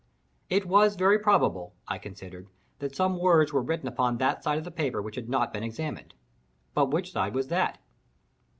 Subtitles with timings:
[0.49, 2.47] It was very probable, I considered,
[2.79, 5.61] that some words were written upon that side of the paper which had not been
[5.61, 7.77] examined—but which side was that?